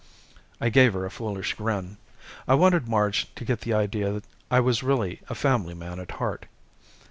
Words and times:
I 0.59 0.69
gave 0.69 0.93
her 0.93 1.05
a 1.05 1.11
foolish 1.11 1.53
grin. 1.53 1.97
I 2.47 2.55
wanted 2.55 2.87
Marge 2.87 3.27
to 3.35 3.45
get 3.45 3.61
the 3.61 3.75
idea 3.75 4.23
I 4.49 4.59
was 4.59 4.81
really 4.81 5.21
a 5.29 5.35
family 5.35 5.75
man 5.75 5.99
at 5.99 6.09
heart. 6.13 6.47